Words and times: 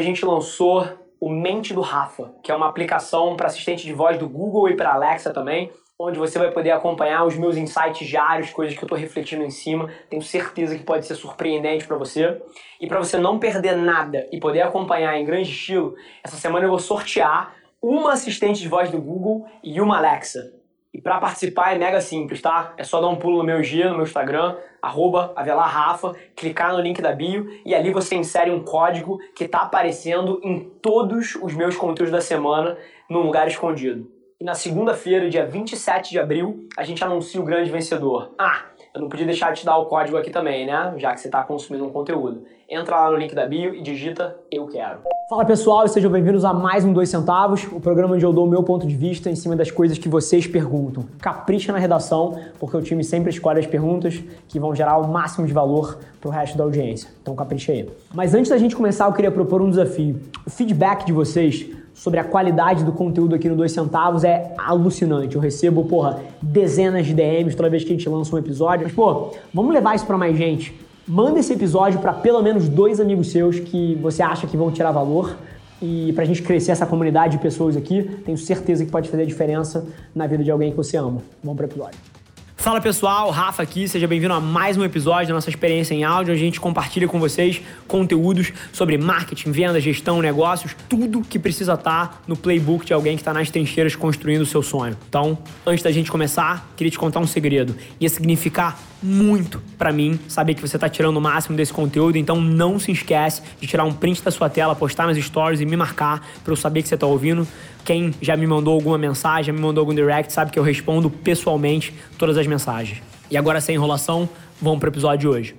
a 0.00 0.02
gente 0.02 0.24
lançou 0.24 0.88
o 1.20 1.28
Mente 1.28 1.74
do 1.74 1.82
Rafa, 1.82 2.32
que 2.42 2.50
é 2.50 2.56
uma 2.56 2.66
aplicação 2.66 3.36
para 3.36 3.48
assistente 3.48 3.84
de 3.84 3.92
voz 3.92 4.16
do 4.18 4.26
Google 4.26 4.70
e 4.70 4.74
para 4.74 4.94
Alexa 4.94 5.30
também, 5.30 5.70
onde 5.98 6.18
você 6.18 6.38
vai 6.38 6.50
poder 6.50 6.70
acompanhar 6.70 7.26
os 7.26 7.36
meus 7.36 7.54
insights 7.58 8.08
diários, 8.08 8.50
coisas 8.50 8.74
que 8.74 8.82
eu 8.82 8.86
estou 8.86 8.96
refletindo 8.96 9.44
em 9.44 9.50
cima. 9.50 9.90
Tenho 10.08 10.22
certeza 10.22 10.74
que 10.74 10.82
pode 10.82 11.04
ser 11.04 11.14
surpreendente 11.14 11.86
para 11.86 11.98
você. 11.98 12.40
E 12.80 12.86
para 12.86 12.98
você 12.98 13.18
não 13.18 13.38
perder 13.38 13.76
nada 13.76 14.26
e 14.32 14.40
poder 14.40 14.62
acompanhar 14.62 15.14
em 15.18 15.24
grande 15.26 15.50
estilo, 15.50 15.94
essa 16.24 16.36
semana 16.36 16.64
eu 16.64 16.70
vou 16.70 16.78
sortear 16.78 17.54
uma 17.82 18.14
assistente 18.14 18.60
de 18.60 18.68
voz 18.68 18.90
do 18.90 18.98
Google 18.98 19.46
e 19.62 19.82
uma 19.82 19.98
Alexa. 19.98 20.59
E 20.92 21.00
para 21.00 21.18
participar 21.18 21.74
é 21.74 21.78
mega 21.78 22.00
simples, 22.00 22.42
tá? 22.42 22.74
É 22.76 22.82
só 22.82 23.00
dar 23.00 23.08
um 23.08 23.16
pulo 23.16 23.38
no 23.38 23.44
meu 23.44 23.62
G, 23.62 23.84
no 23.84 23.94
meu 23.94 24.02
Instagram, 24.02 24.56
arroba 24.82 25.32
avelarrafa, 25.36 26.14
clicar 26.34 26.72
no 26.72 26.80
link 26.80 27.00
da 27.00 27.12
bio 27.12 27.48
e 27.64 27.74
ali 27.74 27.92
você 27.92 28.16
insere 28.16 28.50
um 28.50 28.64
código 28.64 29.18
que 29.34 29.46
tá 29.46 29.60
aparecendo 29.60 30.40
em 30.42 30.58
todos 30.82 31.36
os 31.36 31.54
meus 31.54 31.76
conteúdos 31.76 32.10
da 32.10 32.20
semana 32.20 32.76
num 33.08 33.20
lugar 33.20 33.46
escondido. 33.46 34.10
E 34.40 34.44
na 34.44 34.54
segunda-feira, 34.54 35.28
dia 35.28 35.44
27 35.44 36.10
de 36.10 36.18
abril, 36.18 36.66
a 36.76 36.82
gente 36.82 37.04
anuncia 37.04 37.40
o 37.40 37.44
grande 37.44 37.70
vencedor. 37.70 38.34
Ah, 38.38 38.69
eu 38.94 39.00
não 39.00 39.08
podia 39.08 39.26
deixar 39.26 39.52
de 39.52 39.60
te 39.60 39.66
dar 39.66 39.78
o 39.78 39.86
código 39.86 40.16
aqui 40.16 40.30
também, 40.30 40.66
né? 40.66 40.94
Já 40.96 41.14
que 41.14 41.20
você 41.20 41.28
está 41.28 41.44
consumindo 41.44 41.84
um 41.84 41.90
conteúdo. 41.90 42.42
Entra 42.68 42.96
lá 42.96 43.10
no 43.10 43.16
link 43.16 43.34
da 43.34 43.46
bio 43.46 43.74
e 43.74 43.82
digita 43.82 44.36
Eu 44.50 44.66
Quero. 44.66 45.00
Fala 45.28 45.44
pessoal 45.44 45.84
e 45.84 45.88
sejam 45.88 46.10
bem-vindos 46.10 46.44
a 46.44 46.52
mais 46.52 46.84
um 46.84 46.92
Dois 46.92 47.08
Centavos, 47.08 47.64
o 47.70 47.80
programa 47.80 48.16
onde 48.16 48.24
eu 48.24 48.32
dou 48.32 48.46
o 48.46 48.50
meu 48.50 48.64
ponto 48.64 48.84
de 48.84 48.96
vista 48.96 49.30
em 49.30 49.36
cima 49.36 49.54
das 49.54 49.70
coisas 49.70 49.96
que 49.96 50.08
vocês 50.08 50.44
perguntam. 50.44 51.04
Capricha 51.20 51.72
na 51.72 51.78
redação, 51.78 52.40
porque 52.58 52.76
o 52.76 52.82
time 52.82 53.04
sempre 53.04 53.30
escolhe 53.30 53.60
as 53.60 53.66
perguntas 53.66 54.20
que 54.48 54.58
vão 54.58 54.74
gerar 54.74 54.98
o 54.98 55.06
máximo 55.06 55.46
de 55.46 55.52
valor 55.52 56.00
para 56.20 56.28
o 56.28 56.32
resto 56.32 56.58
da 56.58 56.64
audiência. 56.64 57.08
Então 57.22 57.36
capricha 57.36 57.70
aí. 57.70 57.88
Mas 58.12 58.34
antes 58.34 58.50
da 58.50 58.58
gente 58.58 58.74
começar, 58.74 59.06
eu 59.06 59.12
queria 59.12 59.30
propor 59.30 59.62
um 59.62 59.70
desafio. 59.70 60.20
O 60.44 60.50
feedback 60.50 61.04
de 61.04 61.12
vocês 61.12 61.70
sobre 62.00 62.18
a 62.18 62.24
qualidade 62.24 62.82
do 62.82 62.92
conteúdo 62.92 63.34
aqui 63.34 63.46
no 63.46 63.54
Dois 63.54 63.72
Centavos 63.72 64.24
é 64.24 64.54
alucinante. 64.56 65.36
Eu 65.36 65.40
recebo, 65.40 65.84
porra, 65.84 66.18
dezenas 66.40 67.04
de 67.04 67.12
DMs 67.12 67.54
toda 67.54 67.68
vez 67.68 67.84
que 67.84 67.90
a 67.90 67.92
gente 67.92 68.08
lança 68.08 68.34
um 68.34 68.38
episódio. 68.38 68.84
Mas, 68.84 68.94
pô, 68.94 69.34
vamos 69.52 69.74
levar 69.74 69.94
isso 69.94 70.06
para 70.06 70.16
mais 70.16 70.34
gente. 70.34 70.74
Manda 71.06 71.38
esse 71.38 71.52
episódio 71.52 72.00
para 72.00 72.14
pelo 72.14 72.42
menos 72.42 72.70
dois 72.70 73.00
amigos 73.00 73.30
seus 73.30 73.60
que 73.60 73.96
você 73.96 74.22
acha 74.22 74.46
que 74.46 74.56
vão 74.56 74.70
tirar 74.70 74.92
valor. 74.92 75.36
E 75.82 76.14
pra 76.14 76.24
gente 76.24 76.42
crescer 76.42 76.72
essa 76.72 76.86
comunidade 76.86 77.36
de 77.36 77.42
pessoas 77.42 77.76
aqui, 77.76 78.02
tenho 78.24 78.38
certeza 78.38 78.82
que 78.82 78.90
pode 78.90 79.10
fazer 79.10 79.24
a 79.24 79.26
diferença 79.26 79.84
na 80.14 80.26
vida 80.26 80.42
de 80.42 80.50
alguém 80.50 80.70
que 80.70 80.78
você 80.78 80.96
ama. 80.96 81.20
Vamos 81.44 81.58
pro 81.58 81.66
episódio. 81.66 82.19
Fala 82.60 82.78
pessoal, 82.78 83.30
Rafa 83.30 83.62
aqui, 83.62 83.88
seja 83.88 84.06
bem-vindo 84.06 84.34
a 84.34 84.38
mais 84.38 84.76
um 84.76 84.84
episódio 84.84 85.28
da 85.28 85.34
nossa 85.34 85.48
experiência 85.48 85.94
em 85.94 86.04
áudio. 86.04 86.34
A 86.34 86.36
gente 86.36 86.60
compartilha 86.60 87.08
com 87.08 87.18
vocês 87.18 87.62
conteúdos 87.88 88.52
sobre 88.70 88.98
marketing, 88.98 89.50
venda, 89.50 89.80
gestão, 89.80 90.20
negócios, 90.20 90.76
tudo 90.86 91.22
que 91.22 91.38
precisa 91.38 91.72
estar 91.72 92.08
tá 92.08 92.18
no 92.28 92.36
playbook 92.36 92.84
de 92.84 92.92
alguém 92.92 93.16
que 93.16 93.22
está 93.22 93.32
nas 93.32 93.48
trincheiras 93.48 93.96
construindo 93.96 94.42
o 94.42 94.46
seu 94.46 94.62
sonho. 94.62 94.94
Então, 95.08 95.38
antes 95.64 95.82
da 95.82 95.90
gente 95.90 96.10
começar, 96.10 96.70
queria 96.76 96.90
te 96.90 96.98
contar 96.98 97.20
um 97.20 97.26
segredo. 97.26 97.74
Ia 97.98 98.10
significar 98.10 98.78
muito 99.02 99.62
para 99.78 99.92
mim 99.92 100.20
saber 100.28 100.54
que 100.54 100.60
você 100.60 100.76
está 100.76 100.88
tirando 100.88 101.16
o 101.16 101.20
máximo 101.20 101.56
desse 101.56 101.72
conteúdo, 101.72 102.18
então 102.18 102.40
não 102.40 102.78
se 102.78 102.92
esquece 102.92 103.42
de 103.58 103.66
tirar 103.66 103.84
um 103.84 103.92
print 103.92 104.22
da 104.22 104.30
sua 104.30 104.50
tela, 104.50 104.76
postar 104.76 105.06
nas 105.06 105.16
stories 105.16 105.60
e 105.60 105.66
me 105.66 105.76
marcar 105.76 106.20
para 106.44 106.52
eu 106.52 106.56
saber 106.56 106.82
que 106.82 106.88
você 106.88 106.94
está 106.94 107.06
ouvindo. 107.06 107.46
Quem 107.84 108.12
já 108.20 108.36
me 108.36 108.46
mandou 108.46 108.74
alguma 108.74 108.98
mensagem, 108.98 109.44
já 109.44 109.52
me 109.52 109.60
mandou 109.60 109.80
algum 109.80 109.94
direct, 109.94 110.32
sabe 110.32 110.50
que 110.50 110.58
eu 110.58 110.62
respondo 110.62 111.08
pessoalmente 111.08 111.94
todas 112.18 112.36
as 112.36 112.46
mensagens. 112.50 113.02
E 113.30 113.36
agora, 113.38 113.60
sem 113.60 113.76
enrolação, 113.76 114.28
vamos 114.60 114.80
para 114.80 114.88
o 114.88 114.92
episódio 114.92 115.18
de 115.18 115.28
hoje. 115.28 115.56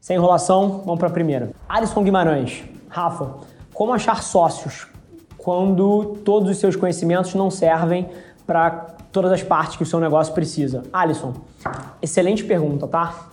Sem 0.00 0.16
enrolação, 0.16 0.82
vamos 0.84 0.98
para 0.98 1.08
a 1.08 1.12
primeira. 1.12 1.52
Alisson 1.68 2.02
Guimarães. 2.02 2.64
Rafa, 2.88 3.36
como 3.72 3.94
achar 3.94 4.22
sócios 4.22 4.86
quando 5.38 6.18
todos 6.24 6.50
os 6.50 6.58
seus 6.58 6.76
conhecimentos 6.76 7.34
não 7.34 7.50
servem 7.50 8.08
para 8.46 8.70
todas 9.10 9.32
as 9.32 9.42
partes 9.42 9.76
que 9.76 9.82
o 9.82 9.86
seu 9.86 10.00
negócio 10.00 10.34
precisa? 10.34 10.82
Alisson, 10.92 11.34
excelente 12.02 12.44
pergunta, 12.44 12.86
tá? 12.86 13.28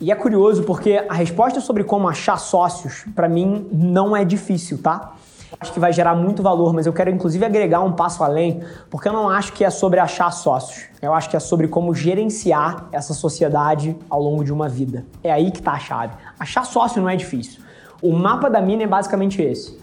E 0.00 0.10
é 0.10 0.14
curioso 0.14 0.62
porque 0.64 1.04
a 1.08 1.14
resposta 1.14 1.60
sobre 1.60 1.84
como 1.84 2.08
achar 2.08 2.38
sócios, 2.38 3.04
para 3.14 3.28
mim, 3.28 3.68
não 3.72 4.16
é 4.16 4.24
difícil, 4.24 4.80
tá? 4.80 5.13
Acho 5.60 5.72
que 5.72 5.80
vai 5.80 5.92
gerar 5.92 6.14
muito 6.14 6.42
valor, 6.42 6.72
mas 6.72 6.86
eu 6.86 6.92
quero 6.92 7.10
inclusive 7.10 7.44
agregar 7.44 7.80
um 7.80 7.92
passo 7.92 8.22
além, 8.22 8.62
porque 8.90 9.08
eu 9.08 9.12
não 9.12 9.28
acho 9.28 9.52
que 9.52 9.64
é 9.64 9.70
sobre 9.70 10.00
achar 10.00 10.30
sócios. 10.30 10.86
Eu 11.00 11.14
acho 11.14 11.30
que 11.30 11.36
é 11.36 11.40
sobre 11.40 11.68
como 11.68 11.94
gerenciar 11.94 12.88
essa 12.92 13.14
sociedade 13.14 13.96
ao 14.08 14.22
longo 14.22 14.44
de 14.44 14.52
uma 14.52 14.68
vida. 14.68 15.04
É 15.22 15.32
aí 15.32 15.50
que 15.50 15.58
está 15.58 15.72
a 15.72 15.78
chave. 15.78 16.14
Achar 16.38 16.64
sócio 16.64 17.00
não 17.00 17.08
é 17.08 17.16
difícil. 17.16 17.62
O 18.02 18.12
mapa 18.12 18.50
da 18.50 18.60
mina 18.60 18.82
é 18.82 18.86
basicamente 18.86 19.40
esse. 19.40 19.78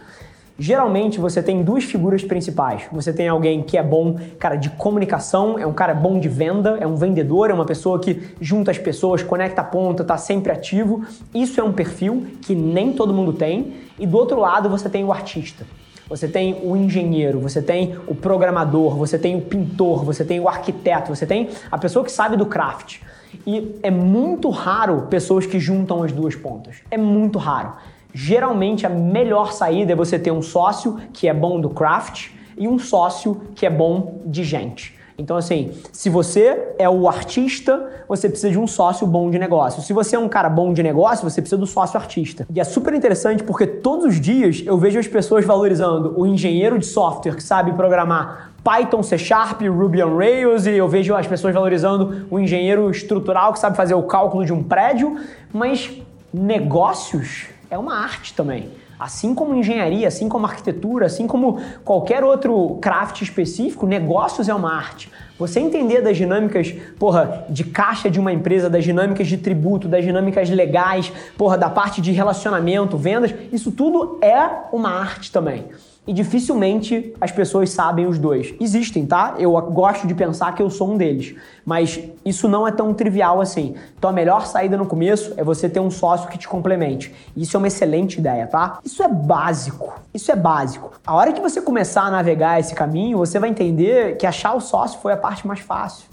Geralmente 0.58 1.20
você 1.20 1.42
tem 1.42 1.64
duas 1.64 1.84
figuras 1.84 2.24
principais. 2.24 2.84
Você 2.92 3.12
tem 3.12 3.28
alguém 3.28 3.64
que 3.64 3.78
é 3.78 3.84
bom, 3.84 4.20
cara, 4.38 4.56
de 4.56 4.70
comunicação, 4.70 5.58
é 5.58 5.66
um 5.66 5.74
cara 5.74 5.94
bom 5.94 6.20
de 6.20 6.30
venda, 6.30 6.78
é 6.80 6.86
um 6.86 6.96
vendedor, 6.96 7.50
é 7.50 7.54
uma 7.54 7.66
pessoa 7.66 8.00
que 8.00 8.22
junta 8.40 8.70
as 8.72 8.78
pessoas, 8.78 9.24
conecta 9.24 9.62
a 9.62 9.64
ponta, 9.64 10.04
tá 10.04 10.18
sempre 10.18 10.52
ativo. 10.52 11.04
Isso 11.34 11.60
é 11.60 11.64
um 11.64 11.74
perfil 11.74 12.28
que 12.42 12.54
nem 12.54 12.94
todo 12.94 13.14
mundo 13.14 13.34
tem. 13.34 13.74
E 13.98 14.06
do 14.06 14.18
outro 14.18 14.40
lado 14.40 14.70
você 14.70 14.90
tem 14.90 15.04
o 15.04 15.12
artista. 15.12 15.66
Você 16.12 16.28
tem 16.28 16.60
o 16.62 16.76
engenheiro, 16.76 17.40
você 17.40 17.62
tem 17.62 17.96
o 18.06 18.14
programador, 18.14 18.98
você 18.98 19.18
tem 19.18 19.36
o 19.38 19.42
pintor, 19.42 20.04
você 20.04 20.26
tem 20.26 20.42
o 20.42 20.50
arquiteto, 20.50 21.16
você 21.16 21.26
tem 21.26 21.48
a 21.72 21.78
pessoa 21.78 22.04
que 22.04 22.12
sabe 22.12 22.36
do 22.36 22.46
craft. 22.46 23.00
E 23.48 23.80
é 23.82 23.90
muito 23.90 24.50
raro 24.50 25.08
pessoas 25.10 25.46
que 25.46 25.58
juntam 25.58 26.04
as 26.04 26.12
duas 26.12 26.36
pontas. 26.36 26.78
É 26.92 26.98
muito 26.98 27.40
raro. 27.40 27.74
Geralmente 28.14 28.86
a 28.86 28.90
melhor 28.90 29.52
saída 29.54 29.94
é 29.94 29.96
você 29.96 30.20
ter 30.20 30.32
um 30.32 30.42
sócio 30.42 31.00
que 31.14 31.28
é 31.28 31.34
bom 31.34 31.60
do 31.60 31.70
craft 31.70 32.30
e 32.58 32.68
um 32.68 32.78
sócio 32.78 33.42
que 33.56 33.66
é 33.66 33.70
bom 33.70 34.22
de 34.26 34.44
gente. 34.44 35.00
Então, 35.18 35.38
assim, 35.38 35.72
se 35.92 36.10
você 36.10 36.74
é 36.80 36.90
o 36.90 37.08
artista, 37.08 37.90
você 38.08 38.28
precisa 38.28 38.52
de 38.52 38.58
um 38.58 38.66
sócio 38.66 39.06
bom 39.06 39.30
de 39.30 39.38
negócio. 39.38 39.82
Se 39.84 39.94
você 39.94 40.16
é 40.16 40.20
um 40.20 40.28
cara 40.28 40.50
bom 40.50 40.74
de 40.74 40.82
negócio, 40.82 41.30
você 41.30 41.42
precisa 41.42 41.60
do 41.60 41.68
sócio 41.68 42.00
artista. 42.00 42.48
E 42.54 42.60
é 42.60 42.64
super 42.64 42.94
interessante 42.94 43.44
porque 43.44 43.68
todos 43.68 44.06
os 44.06 44.20
dias 44.20 44.64
eu 44.66 44.78
vejo 44.78 45.00
as 45.00 45.08
pessoas 45.08 45.46
valorizando 45.46 46.20
o 46.20 46.26
engenheiro 46.26 46.80
de 46.80 46.88
software 46.88 47.36
que 47.36 47.44
sabe 47.44 47.72
programar 47.74 48.52
Python, 48.64 49.04
C 49.04 49.18
Sharp, 49.18 49.62
Ruby 49.62 50.04
on 50.04 50.18
Rails, 50.18 50.66
e 50.66 50.72
eu 50.72 50.88
vejo 50.88 51.16
as 51.16 51.28
pessoas 51.28 51.54
valorizando 51.54 52.26
o 52.30 52.40
engenheiro 52.40 52.90
estrutural 52.90 53.54
que 53.54 53.60
sabe 53.60 53.78
fazer 53.78 53.94
o 53.94 54.04
cálculo 54.04 54.44
de 54.44 54.54
um 54.54 54.64
prédio, 54.64 55.20
mas 55.54 55.92
negócios 56.34 57.51
é 57.72 57.78
uma 57.78 57.96
arte 57.96 58.34
também. 58.34 58.70
Assim 59.00 59.34
como 59.34 59.56
engenharia, 59.56 60.08
assim 60.08 60.28
como 60.30 60.46
arquitetura, 60.46 61.06
assim 61.08 61.26
como 61.26 61.59
qualquer 61.86 62.22
outro 62.24 62.78
craft 62.82 63.22
específico, 63.22 63.88
negócios 63.88 64.50
é 64.50 64.54
uma 64.54 64.72
arte. 64.72 65.09
Você 65.40 65.59
entender 65.59 66.02
das 66.02 66.18
dinâmicas, 66.18 66.72
porra, 67.00 67.46
de 67.50 67.64
caixa 67.64 68.12
de 68.12 68.20
uma 68.20 68.32
empresa, 68.32 68.70
das 68.70 68.84
dinâmicas 68.84 69.28
de 69.28 69.38
tributo, 69.38 69.88
das 69.88 70.04
dinâmicas 70.04 70.50
legais, 70.50 71.12
porra, 71.38 71.58
da 71.58 71.70
parte 71.70 72.02
de 72.02 72.12
relacionamento, 72.12 72.98
vendas, 72.98 73.34
isso 73.52 73.72
tudo 73.72 74.20
é 74.22 74.68
uma 74.72 74.92
arte 74.92 75.32
também 75.32 75.66
e 76.08 76.14
dificilmente 76.14 77.14
as 77.22 77.32
pessoas 77.32 77.70
sabem 77.70 78.08
os 78.08 78.18
dois. 78.18 78.54
Existem, 78.60 79.06
tá? 79.06 79.36
Eu 79.38 79.52
gosto 79.72 80.08
de 80.08 80.16
pensar 80.16 80.54
que 80.56 80.62
eu 80.62 80.70
sou 80.70 80.92
um 80.92 80.98
deles, 80.98 81.36
mas 81.64 82.00
isso 82.26 82.50
não 82.50 82.68
é 82.68 82.72
tão 82.72 82.94
trivial 82.94 83.40
assim. 83.40 83.76
Então 83.98 84.10
a 84.10 84.14
melhor 84.14 84.46
saída 84.48 84.76
no 84.76 84.86
começo 84.86 85.34
é 85.38 85.44
você 85.44 85.70
ter 85.70 85.80
um 85.80 85.92
sócio 85.92 86.30
que 86.30 86.38
te 86.38 86.48
complemente. 86.48 87.14
Isso 87.38 87.56
é 87.56 87.60
uma 87.60 87.68
excelente 87.68 88.18
ideia, 88.18 88.48
tá? 88.48 88.80
Isso 88.84 89.04
é 89.04 89.08
básico. 89.08 89.94
Isso 90.14 90.32
é 90.32 90.36
básico. 90.36 90.92
A 91.06 91.16
hora 91.16 91.32
que 91.32 91.42
você 91.42 91.62
começar 91.62 92.04
a 92.04 92.12
navegar 92.12 92.60
esse 92.60 92.74
caminho, 92.74 93.18
você 93.18 93.38
vai 93.38 93.50
entender 93.50 94.18
que 94.18 94.26
achar 94.26 94.54
o 94.56 94.60
sócio 94.60 95.00
foi 95.00 95.14
a 95.14 95.18
parte 95.18 95.46
mais 95.46 95.60
fácil. 95.60 96.10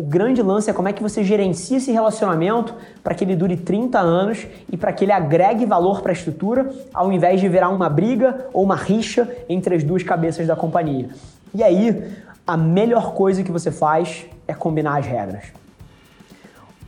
O 0.00 0.02
grande 0.02 0.40
lance 0.40 0.70
é 0.70 0.72
como 0.72 0.88
é 0.88 0.94
que 0.94 1.02
você 1.02 1.22
gerencia 1.22 1.76
esse 1.76 1.92
relacionamento 1.92 2.74
para 3.04 3.14
que 3.14 3.22
ele 3.22 3.36
dure 3.36 3.54
30 3.54 4.00
anos 4.00 4.46
e 4.72 4.74
para 4.74 4.94
que 4.94 5.04
ele 5.04 5.12
agregue 5.12 5.66
valor 5.66 6.00
para 6.00 6.10
a 6.10 6.14
estrutura, 6.14 6.72
ao 6.94 7.12
invés 7.12 7.38
de 7.38 7.46
virar 7.50 7.68
uma 7.68 7.86
briga 7.86 8.46
ou 8.54 8.64
uma 8.64 8.76
rixa 8.76 9.28
entre 9.46 9.74
as 9.74 9.84
duas 9.84 10.02
cabeças 10.02 10.46
da 10.46 10.56
companhia. 10.56 11.10
E 11.54 11.62
aí, 11.62 12.14
a 12.46 12.56
melhor 12.56 13.12
coisa 13.12 13.42
que 13.42 13.52
você 13.52 13.70
faz 13.70 14.24
é 14.48 14.54
combinar 14.54 14.96
as 14.96 15.04
regras. 15.04 15.52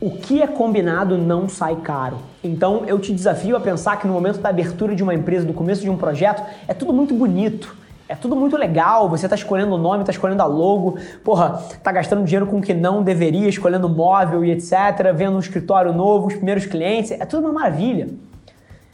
O 0.01 0.09
que 0.09 0.41
é 0.41 0.47
combinado 0.47 1.15
não 1.15 1.47
sai 1.47 1.75
caro. 1.75 2.17
Então 2.43 2.83
eu 2.87 2.97
te 2.97 3.13
desafio 3.13 3.55
a 3.55 3.59
pensar 3.59 3.97
que 3.97 4.07
no 4.07 4.13
momento 4.13 4.39
da 4.39 4.49
abertura 4.49 4.95
de 4.95 5.03
uma 5.03 5.13
empresa, 5.13 5.45
do 5.45 5.53
começo 5.53 5.83
de 5.83 5.89
um 5.91 5.97
projeto, 5.97 6.41
é 6.67 6.73
tudo 6.73 6.91
muito 6.91 7.13
bonito 7.13 7.82
é 8.13 8.15
tudo 8.15 8.35
muito 8.35 8.55
legal, 8.55 9.09
você 9.09 9.27
tá 9.27 9.33
escolhendo 9.33 9.73
o 9.73 9.77
nome, 9.77 10.03
tá 10.03 10.11
escolhendo 10.11 10.43
a 10.43 10.45
logo, 10.45 10.99
porra, 11.23 11.63
tá 11.81 11.91
gastando 11.91 12.23
dinheiro 12.23 12.45
com 12.45 12.59
o 12.59 12.61
que 12.61 12.71
não 12.71 13.01
deveria, 13.01 13.49
escolhendo 13.49 13.89
móvel 13.89 14.45
e 14.45 14.51
etc, 14.51 15.11
vendo 15.15 15.35
um 15.35 15.39
escritório 15.39 15.91
novo, 15.91 16.27
os 16.27 16.35
primeiros 16.35 16.67
clientes, 16.67 17.09
é 17.09 17.25
tudo 17.25 17.47
uma 17.47 17.53
maravilha. 17.53 18.09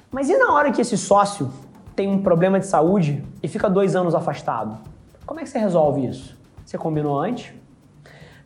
Mas 0.10 0.30
e 0.30 0.38
na 0.38 0.54
hora 0.54 0.72
que 0.72 0.80
esse 0.80 0.98
sócio 0.98 1.52
tem 1.98 2.08
um 2.08 2.22
problema 2.22 2.62
de 2.62 2.66
saúde 2.66 3.22
e 3.44 3.48
fica 3.50 3.70
dois 3.70 3.94
anos 3.94 4.16
afastado? 4.16 4.78
Como 5.26 5.42
é 5.42 5.44
que 5.44 5.50
você 5.50 5.60
resolve 5.60 6.08
isso? 6.08 6.38
Você 6.66 6.78
combinou 6.78 7.20
antes? 7.20 7.52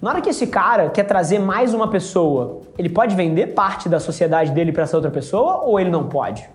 Na 0.02 0.10
hora 0.10 0.22
que 0.22 0.30
esse 0.30 0.48
cara 0.48 0.90
quer 0.90 1.04
trazer 1.04 1.38
mais 1.38 1.76
uma 1.76 1.88
pessoa, 1.88 2.62
ele 2.80 2.90
pode 2.90 3.16
vender 3.16 3.54
parte 3.54 3.88
da 3.88 4.00
sociedade 4.00 4.50
dele 4.50 4.72
para 4.72 4.84
essa 4.84 4.98
outra 4.98 5.12
pessoa 5.12 5.60
ou 5.60 5.80
ele 5.80 5.92
não 5.92 6.10
pode? 6.10 6.50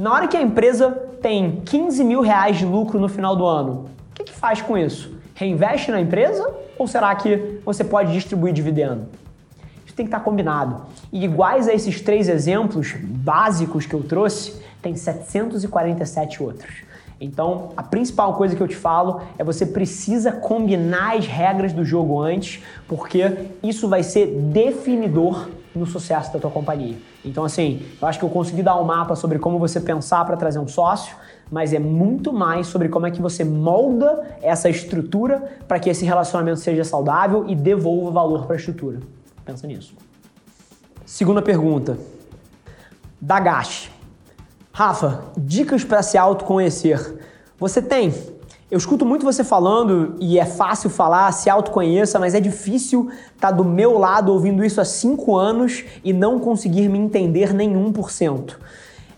Na 0.00 0.14
hora 0.14 0.26
que 0.26 0.34
a 0.34 0.40
empresa 0.40 0.90
tem 1.20 1.60
15 1.60 2.02
mil 2.04 2.22
reais 2.22 2.56
de 2.56 2.64
lucro 2.64 2.98
no 2.98 3.06
final 3.06 3.36
do 3.36 3.44
ano, 3.44 3.84
o 4.10 4.14
que, 4.14 4.24
que 4.24 4.32
faz 4.32 4.62
com 4.62 4.78
isso? 4.78 5.14
Reinveste 5.34 5.90
na 5.90 6.00
empresa 6.00 6.50
ou 6.78 6.88
será 6.88 7.14
que 7.14 7.60
você 7.66 7.84
pode 7.84 8.10
distribuir 8.10 8.54
dividendo? 8.54 9.08
Isso 9.84 9.94
tem 9.94 10.06
que 10.06 10.08
estar 10.08 10.20
combinado. 10.20 10.86
E 11.12 11.22
iguais 11.22 11.68
a 11.68 11.74
esses 11.74 12.00
três 12.00 12.30
exemplos 12.30 12.94
básicos 12.98 13.84
que 13.84 13.92
eu 13.92 14.02
trouxe, 14.02 14.62
tem 14.80 14.96
747 14.96 16.42
outros. 16.42 16.76
Então, 17.20 17.72
a 17.76 17.82
principal 17.82 18.32
coisa 18.36 18.56
que 18.56 18.62
eu 18.62 18.68
te 18.68 18.76
falo 18.76 19.20
é 19.36 19.44
você 19.44 19.66
precisa 19.66 20.32
combinar 20.32 21.18
as 21.18 21.26
regras 21.26 21.74
do 21.74 21.84
jogo 21.84 22.18
antes, 22.18 22.62
porque 22.88 23.50
isso 23.62 23.86
vai 23.86 24.02
ser 24.02 24.28
definidor 24.28 25.50
no 25.74 25.86
sucesso 25.86 26.32
da 26.32 26.38
tua 26.38 26.50
companhia. 26.50 26.96
Então, 27.24 27.44
assim, 27.44 27.82
eu 28.00 28.08
acho 28.08 28.18
que 28.18 28.24
eu 28.24 28.28
consegui 28.28 28.62
dar 28.62 28.76
um 28.80 28.84
mapa 28.84 29.14
sobre 29.14 29.38
como 29.38 29.58
você 29.58 29.80
pensar 29.80 30.24
para 30.24 30.36
trazer 30.36 30.58
um 30.58 30.66
sócio, 30.66 31.16
mas 31.50 31.72
é 31.72 31.78
muito 31.78 32.32
mais 32.32 32.66
sobre 32.66 32.88
como 32.88 33.06
é 33.06 33.10
que 33.10 33.20
você 33.20 33.44
molda 33.44 34.36
essa 34.42 34.68
estrutura 34.68 35.58
para 35.66 35.78
que 35.78 35.90
esse 35.90 36.04
relacionamento 36.04 36.60
seja 36.60 36.84
saudável 36.84 37.44
e 37.48 37.54
devolva 37.54 38.10
valor 38.10 38.46
para 38.46 38.56
a 38.56 38.58
estrutura. 38.58 39.00
Pensa 39.44 39.66
nisso. 39.66 39.94
Segunda 41.04 41.42
pergunta. 41.42 41.98
Da 43.20 43.40
Gash. 43.40 43.90
Rafa, 44.72 45.24
dicas 45.36 45.84
para 45.84 46.02
se 46.02 46.16
autoconhecer. 46.16 47.18
Você 47.58 47.82
tem? 47.82 48.14
Eu 48.70 48.78
escuto 48.78 49.04
muito 49.04 49.24
você 49.24 49.42
falando 49.42 50.14
e 50.20 50.38
é 50.38 50.44
fácil 50.46 50.88
falar, 50.88 51.32
se 51.32 51.50
autoconheça, 51.50 52.20
mas 52.20 52.36
é 52.36 52.40
difícil 52.40 53.10
estar 53.34 53.48
tá 53.48 53.50
do 53.50 53.64
meu 53.64 53.98
lado 53.98 54.32
ouvindo 54.32 54.64
isso 54.64 54.80
há 54.80 54.84
cinco 54.84 55.36
anos 55.36 55.84
e 56.04 56.12
não 56.12 56.38
conseguir 56.38 56.88
me 56.88 56.96
entender 56.96 57.52
nem 57.52 57.74
1%. 57.74 58.54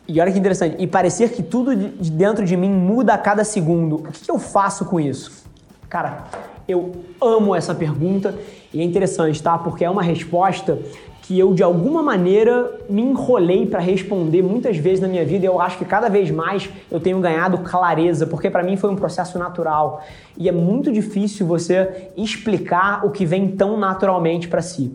E 0.08 0.20
olha 0.20 0.32
que 0.32 0.38
interessante, 0.38 0.76
e 0.78 0.86
parecer 0.86 1.32
que 1.32 1.42
tudo 1.42 1.76
de 1.76 2.10
dentro 2.10 2.46
de 2.46 2.56
mim 2.56 2.70
muda 2.70 3.12
a 3.12 3.18
cada 3.18 3.44
segundo. 3.44 3.96
O 3.96 4.12
que 4.12 4.30
eu 4.30 4.38
faço 4.38 4.86
com 4.86 4.98
isso? 4.98 5.44
Cara, 5.86 6.24
eu 6.66 6.92
amo 7.20 7.54
essa 7.54 7.74
pergunta 7.74 8.34
e 8.72 8.80
é 8.80 8.84
interessante, 8.84 9.42
tá? 9.42 9.58
Porque 9.58 9.84
é 9.84 9.90
uma 9.90 10.02
resposta 10.02 10.78
que 11.22 11.38
eu 11.38 11.54
de 11.54 11.62
alguma 11.62 12.02
maneira 12.02 12.78
me 12.90 13.00
enrolei 13.00 13.64
para 13.64 13.78
responder 13.78 14.42
muitas 14.42 14.76
vezes 14.76 15.00
na 15.00 15.08
minha 15.08 15.24
vida 15.24 15.44
e 15.44 15.48
eu 15.48 15.60
acho 15.60 15.78
que 15.78 15.84
cada 15.84 16.08
vez 16.08 16.30
mais 16.30 16.68
eu 16.90 16.98
tenho 16.98 17.20
ganhado 17.20 17.58
clareza, 17.58 18.26
porque 18.26 18.50
para 18.50 18.62
mim 18.62 18.76
foi 18.76 18.90
um 18.90 18.96
processo 18.96 19.38
natural 19.38 20.02
e 20.36 20.48
é 20.48 20.52
muito 20.52 20.90
difícil 20.90 21.46
você 21.46 22.10
explicar 22.16 23.06
o 23.06 23.10
que 23.10 23.24
vem 23.24 23.48
tão 23.48 23.76
naturalmente 23.76 24.48
para 24.48 24.60
si. 24.60 24.92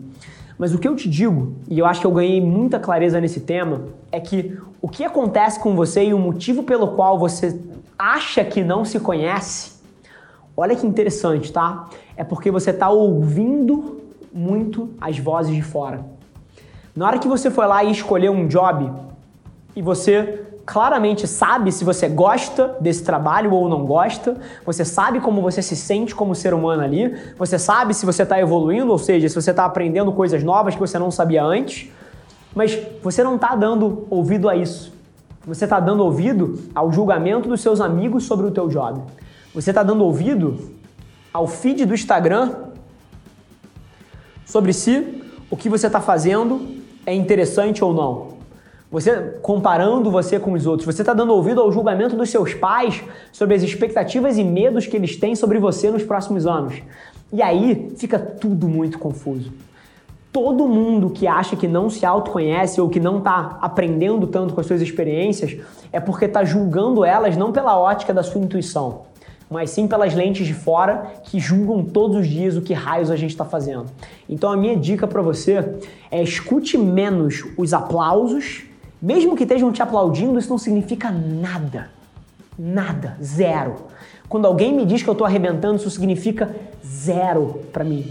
Mas 0.58 0.74
o 0.74 0.78
que 0.78 0.88
eu 0.88 0.96
te 0.96 1.08
digo, 1.08 1.54
e 1.68 1.78
eu 1.78 1.86
acho 1.86 2.00
que 2.00 2.06
eu 2.06 2.10
ganhei 2.10 2.40
muita 2.40 2.78
clareza 2.80 3.20
nesse 3.20 3.40
tema, 3.40 3.86
é 4.10 4.20
que 4.20 4.58
o 4.82 4.88
que 4.88 5.04
acontece 5.04 5.60
com 5.60 5.74
você 5.74 6.04
e 6.04 6.12
o 6.12 6.18
motivo 6.18 6.64
pelo 6.64 6.88
qual 6.88 7.18
você 7.18 7.58
acha 7.96 8.44
que 8.44 8.62
não 8.62 8.84
se 8.84 8.98
conhece, 9.00 9.77
olha 10.58 10.74
que 10.74 10.84
interessante, 10.84 11.52
tá? 11.52 11.88
É 12.16 12.24
porque 12.24 12.50
você 12.50 12.70
está 12.70 12.90
ouvindo 12.90 14.00
muito 14.34 14.90
as 15.00 15.16
vozes 15.16 15.54
de 15.54 15.62
fora. 15.62 16.04
Na 16.96 17.06
hora 17.06 17.18
que 17.20 17.28
você 17.28 17.48
foi 17.48 17.64
lá 17.64 17.84
e 17.84 17.92
escolheu 17.92 18.32
um 18.32 18.48
job 18.48 18.90
e 19.76 19.80
você 19.80 20.42
claramente 20.66 21.28
sabe 21.28 21.70
se 21.70 21.84
você 21.84 22.08
gosta 22.08 22.76
desse 22.80 23.04
trabalho 23.04 23.52
ou 23.54 23.68
não 23.68 23.86
gosta, 23.86 24.36
você 24.66 24.84
sabe 24.84 25.20
como 25.20 25.40
você 25.40 25.62
se 25.62 25.76
sente 25.76 26.12
como 26.12 26.34
ser 26.34 26.52
humano 26.52 26.82
ali, 26.82 27.16
você 27.38 27.56
sabe 27.56 27.94
se 27.94 28.04
você 28.04 28.24
está 28.24 28.40
evoluindo, 28.40 28.90
ou 28.90 28.98
seja, 28.98 29.28
se 29.28 29.36
você 29.36 29.52
está 29.52 29.64
aprendendo 29.64 30.10
coisas 30.10 30.42
novas 30.42 30.74
que 30.74 30.80
você 30.80 30.98
não 30.98 31.12
sabia 31.12 31.44
antes, 31.44 31.88
mas 32.52 32.76
você 33.00 33.22
não 33.22 33.36
está 33.36 33.54
dando 33.54 34.08
ouvido 34.10 34.48
a 34.48 34.56
isso. 34.56 34.92
Você 35.46 35.64
está 35.64 35.78
dando 35.78 36.02
ouvido 36.02 36.58
ao 36.74 36.92
julgamento 36.92 37.48
dos 37.48 37.60
seus 37.60 37.80
amigos 37.80 38.24
sobre 38.24 38.44
o 38.44 38.50
teu 38.50 38.66
job. 38.66 39.02
Você 39.58 39.70
está 39.72 39.82
dando 39.82 40.04
ouvido 40.04 40.70
ao 41.34 41.48
feed 41.48 41.84
do 41.84 41.92
Instagram 41.92 42.52
sobre 44.46 44.72
si, 44.72 45.20
o 45.50 45.56
que 45.56 45.68
você 45.68 45.88
está 45.88 46.00
fazendo 46.00 46.76
é 47.04 47.12
interessante 47.12 47.82
ou 47.82 47.92
não. 47.92 48.34
Você 48.88 49.36
comparando 49.42 50.12
você 50.12 50.38
com 50.38 50.52
os 50.52 50.64
outros, 50.64 50.86
você 50.86 51.02
está 51.02 51.12
dando 51.12 51.34
ouvido 51.34 51.60
ao 51.60 51.72
julgamento 51.72 52.14
dos 52.14 52.30
seus 52.30 52.54
pais 52.54 53.02
sobre 53.32 53.56
as 53.56 53.64
expectativas 53.64 54.38
e 54.38 54.44
medos 54.44 54.86
que 54.86 54.94
eles 54.94 55.16
têm 55.16 55.34
sobre 55.34 55.58
você 55.58 55.90
nos 55.90 56.04
próximos 56.04 56.46
anos. 56.46 56.80
E 57.32 57.42
aí 57.42 57.92
fica 57.96 58.16
tudo 58.16 58.68
muito 58.68 58.96
confuso. 58.96 59.52
Todo 60.32 60.68
mundo 60.68 61.10
que 61.10 61.26
acha 61.26 61.56
que 61.56 61.66
não 61.66 61.90
se 61.90 62.06
autoconhece 62.06 62.80
ou 62.80 62.88
que 62.88 63.00
não 63.00 63.18
está 63.18 63.58
aprendendo 63.60 64.24
tanto 64.28 64.54
com 64.54 64.60
as 64.60 64.68
suas 64.68 64.80
experiências 64.80 65.56
é 65.90 65.98
porque 65.98 66.26
está 66.26 66.44
julgando 66.44 67.04
elas 67.04 67.36
não 67.36 67.50
pela 67.50 67.76
ótica 67.76 68.14
da 68.14 68.22
sua 68.22 68.40
intuição, 68.40 69.07
mas 69.50 69.70
sim 69.70 69.86
pelas 69.86 70.14
lentes 70.14 70.46
de 70.46 70.54
fora 70.54 71.12
que 71.24 71.40
julgam 71.40 71.82
todos 71.82 72.16
os 72.16 72.28
dias 72.28 72.56
o 72.56 72.62
que 72.62 72.74
raios 72.74 73.10
a 73.10 73.16
gente 73.16 73.30
está 73.30 73.44
fazendo. 73.44 73.86
Então 74.28 74.50
a 74.50 74.56
minha 74.56 74.76
dica 74.76 75.06
para 75.06 75.22
você 75.22 75.76
é 76.10 76.22
escute 76.22 76.76
menos 76.76 77.44
os 77.56 77.72
aplausos, 77.72 78.62
mesmo 79.00 79.36
que 79.36 79.44
estejam 79.44 79.72
te 79.72 79.82
aplaudindo, 79.82 80.38
isso 80.38 80.50
não 80.50 80.58
significa 80.58 81.10
nada. 81.10 81.90
Nada, 82.58 83.16
zero. 83.22 83.76
Quando 84.28 84.46
alguém 84.46 84.74
me 84.74 84.84
diz 84.84 85.02
que 85.02 85.08
eu 85.08 85.12
estou 85.12 85.26
arrebentando, 85.26 85.76
isso 85.76 85.90
significa 85.90 86.54
zero 86.84 87.60
para 87.72 87.84
mim. 87.84 88.04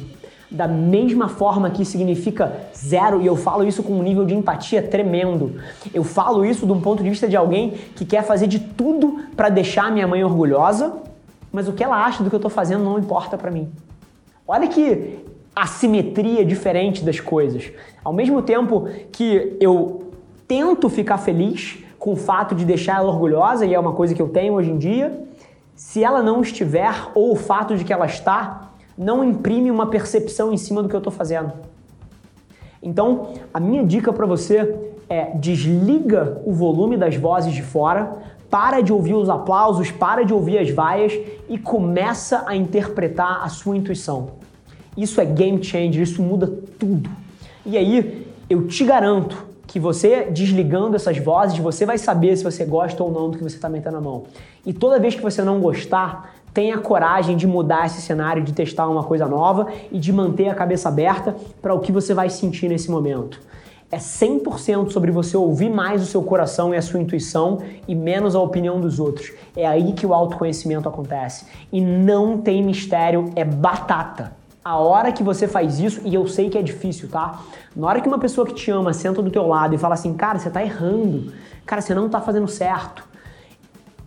Da 0.50 0.66
mesma 0.66 1.28
forma 1.28 1.70
que 1.70 1.84
significa 1.84 2.56
zero, 2.74 3.22
e 3.22 3.28
eu 3.28 3.36
falo 3.36 3.66
isso 3.66 3.84
com 3.84 4.00
um 4.00 4.02
nível 4.02 4.24
de 4.24 4.34
empatia 4.34 4.82
tremendo. 4.82 5.60
Eu 5.94 6.06
falo 6.06 6.46
isso 6.46 6.66
de 6.66 6.72
um 6.72 6.80
ponto 6.80 7.04
de 7.04 7.10
vista 7.10 7.28
de 7.28 7.36
alguém 7.36 7.72
que 7.96 8.06
quer 8.06 8.24
fazer 8.24 8.48
de 8.48 8.60
tudo 8.60 9.20
para 9.36 9.50
deixar 9.50 9.92
minha 9.92 10.08
mãe 10.08 10.24
orgulhosa, 10.24 10.94
mas 11.52 11.68
o 11.68 11.74
que 11.74 11.84
ela 11.84 12.04
acha 12.04 12.24
do 12.24 12.30
que 12.30 12.36
eu 12.36 12.40
estou 12.40 12.52
fazendo 12.52 12.84
não 12.84 13.00
importa 13.00 13.38
para 13.38 13.52
mim. 13.52 13.72
Olha 14.48 14.68
que 14.68 15.20
assimetria 15.56 16.46
diferente 16.46 17.04
das 17.04 17.20
coisas. 17.20 17.72
Ao 18.04 18.14
mesmo 18.14 18.42
tempo 18.42 18.88
que 19.12 19.58
eu 19.60 20.12
tento 20.48 20.88
ficar 20.88 21.18
feliz 21.18 21.80
com 21.98 22.14
o 22.14 22.16
fato 22.16 22.54
de 22.54 22.64
deixar 22.64 22.98
ela 22.98 23.10
orgulhosa, 23.10 23.66
e 23.66 23.74
é 23.74 23.80
uma 23.80 23.92
coisa 23.92 24.14
que 24.14 24.22
eu 24.22 24.30
tenho 24.30 24.54
hoje 24.54 24.70
em 24.70 24.78
dia, 24.78 25.20
se 25.76 26.04
ela 26.04 26.22
não 26.22 26.42
estiver, 26.42 26.94
ou 27.14 27.32
o 27.32 27.36
fato 27.36 27.76
de 27.76 27.84
que 27.84 27.92
ela 27.92 28.06
está, 28.06 28.72
não 28.98 29.24
imprime 29.24 29.70
uma 29.70 29.88
percepção 29.88 30.54
em 30.54 30.58
cima 30.58 30.82
do 30.82 30.90
que 30.90 30.96
eu 30.96 31.00
estou 31.00 31.12
fazendo. 31.12 31.52
Então, 32.82 33.34
a 33.54 33.60
minha 33.60 33.84
dica 33.84 34.14
para 34.14 34.26
você 34.26 34.76
é 35.10 35.32
desliga 35.36 36.42
o 36.46 36.54
volume 36.54 36.98
das 36.98 37.16
vozes 37.16 37.54
de 37.54 37.62
fora, 37.62 38.18
para 38.50 38.82
de 38.82 38.94
ouvir 38.94 39.14
os 39.14 39.30
aplausos, 39.30 39.92
para 39.92 40.24
de 40.24 40.34
ouvir 40.34 40.60
as 40.60 40.70
vaias 40.70 41.14
e 41.50 41.58
começa 41.58 42.44
a 42.46 42.56
interpretar 42.56 43.44
a 43.44 43.50
sua 43.50 43.76
intuição. 43.76 44.30
Isso 44.96 45.22
é 45.22 45.26
game 45.26 45.64
changer, 45.64 46.02
isso 46.02 46.22
muda 46.22 46.48
tudo. 46.80 47.10
E 47.66 47.78
aí, 47.78 48.26
eu 48.50 48.68
te 48.68 48.84
garanto 48.86 49.46
que 49.68 49.80
você 49.80 50.24
desligando 50.32 50.96
essas 50.96 51.18
vozes, 51.18 51.58
você 51.60 51.86
vai 51.86 51.98
saber 51.98 52.36
se 52.38 52.44
você 52.44 52.64
gosta 52.64 53.04
ou 53.04 53.12
não 53.12 53.30
do 53.30 53.38
que 53.38 53.44
você 53.44 53.58
está 53.58 53.68
metendo 53.68 53.98
a 53.98 54.02
mão. 54.02 54.24
E 54.66 54.74
toda 54.74 55.00
vez 55.00 55.14
que 55.14 55.22
você 55.22 55.44
não 55.44 55.60
gostar, 55.60 56.34
tenha 56.54 56.78
coragem 56.78 57.36
de 57.36 57.46
mudar 57.46 57.86
esse 57.86 58.02
cenário, 58.02 58.42
de 58.42 58.54
testar 58.54 58.88
uma 58.88 59.04
coisa 59.04 59.28
nova 59.28 59.68
e 59.92 60.00
de 60.00 60.12
manter 60.14 60.48
a 60.48 60.56
cabeça 60.56 60.88
aberta 60.88 61.36
para 61.62 61.74
o 61.74 61.80
que 61.80 61.92
você 61.92 62.14
vai 62.14 62.30
sentir 62.30 62.70
nesse 62.70 62.90
momento 62.90 63.40
é 63.90 63.98
100% 63.98 64.92
sobre 64.92 65.12
você 65.12 65.38
ouvir 65.38 65.70
mais 65.70 66.02
o 66.02 66.06
seu 66.06 66.22
coração 66.22 66.74
e 66.74 66.78
a 66.78 66.82
sua 66.82 67.00
intuição 67.00 67.60
e 67.88 67.96
menos 67.96 68.36
a 68.36 68.40
opinião 68.40 68.82
dos 68.82 69.00
outros. 69.00 69.32
É 69.56 69.66
aí 69.66 69.94
que 69.94 70.06
o 70.06 70.14
autoconhecimento 70.14 70.90
acontece. 70.90 71.46
E 71.72 71.80
não 71.80 72.38
tem 72.38 72.62
mistério, 72.62 73.32
é 73.36 73.46
batata. 73.46 74.36
A 74.64 74.78
hora 74.78 75.14
que 75.14 75.24
você 75.24 75.48
faz 75.48 75.80
isso, 75.80 76.02
e 76.04 76.14
eu 76.14 76.28
sei 76.28 76.50
que 76.50 76.58
é 76.58 76.62
difícil, 76.62 77.08
tá? 77.08 77.42
Na 77.74 77.88
hora 77.88 78.02
que 78.02 78.08
uma 78.08 78.20
pessoa 78.20 78.46
que 78.46 78.54
te 78.54 78.70
ama 78.70 78.92
senta 78.92 79.22
do 79.22 79.32
teu 79.32 79.48
lado 79.48 79.74
e 79.74 79.78
fala 79.78 79.94
assim, 79.94 80.14
cara, 80.14 80.38
você 80.38 80.50
tá 80.50 80.62
errando, 80.62 81.32
cara, 81.66 81.82
você 81.82 81.96
não 81.96 82.10
tá 82.10 82.20
fazendo 82.20 82.48
certo. 82.50 83.08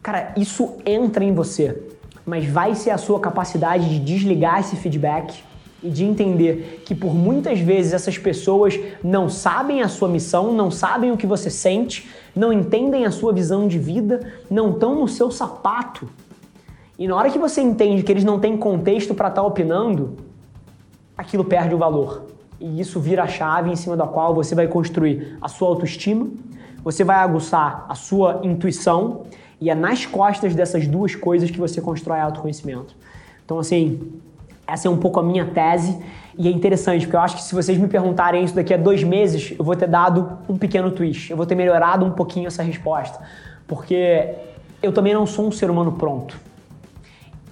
Cara, 0.02 0.34
isso 0.37 0.76
entra 0.84 1.25
em 1.25 1.32
você, 1.32 1.82
mas 2.26 2.44
vai 2.46 2.75
ser 2.75 2.90
a 2.90 2.99
sua 2.99 3.18
capacidade 3.18 3.88
de 3.88 3.99
desligar 3.99 4.60
esse 4.60 4.76
feedback 4.76 5.42
e 5.82 5.88
de 5.88 6.04
entender 6.04 6.82
que 6.84 6.94
por 6.94 7.14
muitas 7.14 7.58
vezes 7.58 7.92
essas 7.92 8.18
pessoas 8.18 8.78
não 9.02 9.28
sabem 9.28 9.82
a 9.82 9.88
sua 9.88 10.08
missão, 10.08 10.52
não 10.52 10.70
sabem 10.70 11.10
o 11.10 11.16
que 11.16 11.26
você 11.26 11.50
sente, 11.50 12.08
não 12.34 12.52
entendem 12.52 13.06
a 13.06 13.10
sua 13.10 13.32
visão 13.32 13.66
de 13.66 13.78
vida, 13.78 14.20
não 14.50 14.70
estão 14.70 14.94
no 14.94 15.08
seu 15.08 15.30
sapato. 15.30 16.08
E 16.99 17.08
na 17.08 17.16
hora 17.16 17.30
que 17.30 17.38
você 17.38 17.62
entende 17.62 18.02
que 18.02 18.12
eles 18.12 18.25
não 18.25 18.38
têm 18.38 18.56
contexto 18.56 19.14
para 19.14 19.28
estar 19.28 19.40
tá 19.40 19.46
opinando, 19.46 20.16
aquilo 21.16 21.44
perde 21.44 21.75
o 21.75 21.78
valor. 21.78 22.26
E 22.60 22.78
isso 22.78 23.00
vira 23.00 23.22
a 23.22 23.26
chave 23.26 23.70
em 23.70 23.76
cima 23.76 23.96
da 23.96 24.06
qual 24.06 24.34
você 24.34 24.54
vai 24.54 24.68
construir 24.68 25.38
a 25.40 25.49
sua 25.49 25.68
autoestima, 25.68 26.28
você 26.84 27.02
vai 27.02 27.16
aguçar 27.16 27.87
a 27.88 27.94
sua 27.94 28.40
intuição, 28.42 29.22
e 29.60 29.68
é 29.68 29.75
nas 29.75 30.06
costas 30.06 30.54
dessas 30.54 30.87
duas 30.87 31.14
coisas 31.14 31.50
que 31.50 31.58
você 31.58 31.80
constrói 31.80 32.20
autoconhecimento. 32.20 32.96
Então, 33.44 33.58
assim, 33.58 34.12
essa 34.71 34.89
é 34.89 34.91
um 34.91 34.97
pouco 34.97 35.19
a 35.21 35.23
minha 35.23 35.45
tese 35.47 35.99
e 36.39 36.49
é 36.49 36.50
interessante, 36.50 37.07
porque 37.07 37.17
eu 37.17 37.21
acho 37.21 37.37
que 37.37 37.43
se 37.43 37.55
vocês 37.55 37.77
me 37.77 37.89
perguntarem 37.89 38.45
isso 38.45 38.55
daqui 38.55 38.73
a 38.73 38.77
dois 38.77 39.03
meses, 39.03 39.55
eu 39.59 39.65
vou 39.65 39.77
ter 39.77 39.89
dado 39.89 40.39
um 40.49 40.57
pequeno 40.57 40.91
twist, 40.91 41.31
eu 41.31 41.37
vou 41.37 41.45
ter 41.45 41.55
melhorado 41.55 42.05
um 42.05 42.11
pouquinho 42.12 42.47
essa 42.47 42.62
resposta. 42.62 43.21
porque 43.67 44.35
eu 44.83 44.93
também 44.93 45.15
não 45.15 45.27
sou 45.27 45.47
um 45.47 45.53
ser 45.53 45.71
humano 45.71 45.93
pronto. 45.93 46.37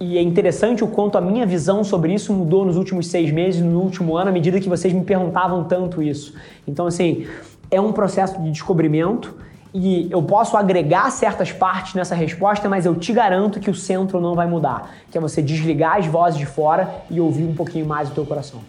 E 0.01 0.17
é 0.17 0.21
interessante 0.21 0.83
o 0.83 0.87
quanto 0.87 1.17
a 1.17 1.21
minha 1.21 1.45
visão 1.45 1.83
sobre 1.83 2.13
isso 2.13 2.33
mudou 2.33 2.65
nos 2.65 2.75
últimos 2.75 3.07
seis 3.07 3.31
meses, 3.31 3.61
no 3.61 3.79
último 3.79 4.17
ano, 4.17 4.29
à 4.29 4.33
medida 4.33 4.59
que 4.59 4.67
vocês 4.67 4.93
me 4.93 5.03
perguntavam 5.03 5.63
tanto 5.63 6.01
isso. 6.01 6.33
Então, 6.67 6.87
assim, 6.87 7.27
é 7.69 7.79
um 7.79 7.91
processo 7.91 8.41
de 8.41 8.51
descobrimento 8.51 9.35
e 9.73 10.07
eu 10.11 10.21
posso 10.23 10.57
agregar 10.57 11.09
certas 11.11 11.51
partes 11.51 11.93
nessa 11.93 12.15
resposta, 12.15 12.67
mas 12.67 12.85
eu 12.85 12.95
te 12.95 13.13
garanto 13.13 13.59
que 13.59 13.69
o 13.69 13.75
centro 13.75 14.19
não 14.19 14.33
vai 14.33 14.47
mudar, 14.47 14.91
que 15.11 15.17
é 15.17 15.21
você 15.21 15.41
desligar 15.41 15.97
as 15.97 16.07
vozes 16.07 16.39
de 16.39 16.45
fora 16.45 17.03
e 17.09 17.19
ouvir 17.19 17.43
um 17.43 17.53
pouquinho 17.53 17.85
mais 17.85 18.09
o 18.09 18.13
teu 18.13 18.25
coração. 18.25 18.61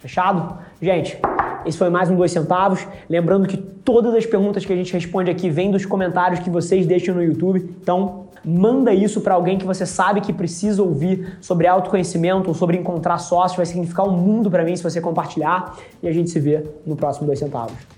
Fechado? 0.00 0.58
Gente, 0.80 1.18
esse 1.66 1.76
foi 1.76 1.90
mais 1.90 2.08
um 2.08 2.16
Dois 2.16 2.30
Centavos. 2.30 2.86
Lembrando 3.08 3.46
que 3.48 3.56
todas 3.56 4.14
as 4.14 4.24
perguntas 4.24 4.64
que 4.64 4.72
a 4.72 4.76
gente 4.76 4.92
responde 4.92 5.30
aqui 5.30 5.50
vêm 5.50 5.70
dos 5.70 5.84
comentários 5.84 6.40
que 6.40 6.48
vocês 6.48 6.86
deixam 6.86 7.14
no 7.14 7.22
YouTube. 7.22 7.74
Então, 7.82 8.26
manda 8.44 8.94
isso 8.94 9.20
para 9.20 9.34
alguém 9.34 9.58
que 9.58 9.66
você 9.66 9.84
sabe 9.84 10.20
que 10.20 10.32
precisa 10.32 10.82
ouvir 10.82 11.36
sobre 11.40 11.66
autoconhecimento 11.66 12.48
ou 12.48 12.54
sobre 12.54 12.76
encontrar 12.76 13.18
sócios. 13.18 13.56
Vai 13.56 13.66
significar 13.66 14.06
um 14.06 14.16
mundo 14.16 14.48
para 14.50 14.64
mim 14.64 14.76
se 14.76 14.82
você 14.82 15.00
compartilhar. 15.00 15.76
E 16.00 16.06
a 16.06 16.12
gente 16.12 16.30
se 16.30 16.38
vê 16.38 16.64
no 16.86 16.94
próximo 16.94 17.26
Dois 17.26 17.40
Centavos. 17.40 17.97